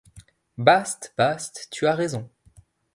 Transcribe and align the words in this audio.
Baste, 0.57 1.13
baste, 1.15 1.67
tu 1.69 1.85
as 1.85 1.93
raison. 1.93 2.27